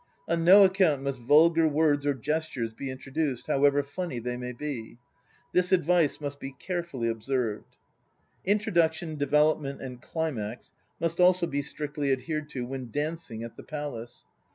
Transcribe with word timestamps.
On 0.27 0.43
no 0.43 0.63
account 0.63 1.03
must 1.03 1.19
vulgar 1.19 1.67
words 1.67 2.07
or 2.07 2.15
gestures 2.15 2.73
be 2.73 2.89
introduced, 2.89 3.45
however 3.45 3.83
funny 3.83 4.17
they 4.17 4.35
may 4.35 4.51
be. 4.51 4.97
This 5.53 5.71
advice 5.71 6.19
must 6.19 6.39
be 6.39 6.53
carefully 6.57 7.07
observed. 7.07 7.75
Introduction, 8.43 9.15
Development 9.15 9.79
and 9.79 10.01
Climax 10.01 10.71
must 10.99 11.19
also 11.21 11.45
be 11.45 11.61
strictly 11.61 12.11
adhered 12.11 12.49
to 12.49 12.65
when 12.65 12.89
dancing 12.89 13.43
at 13.43 13.57
the 13.57 13.63
Palace. 13.63 14.25